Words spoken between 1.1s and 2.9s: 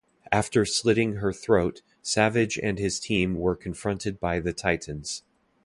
her throat, Savage and